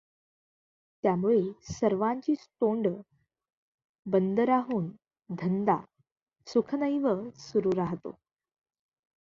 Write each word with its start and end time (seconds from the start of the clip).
त्यामुळे 1.03 1.41
सर्वांचीच 1.73 2.47
तोंडं 2.61 3.01
बंदराहून 4.05 4.89
‘धंदा’ 5.29 5.77
सुखनैव 6.47 7.07
सुरू 7.39 7.71
राहतो. 7.75 8.11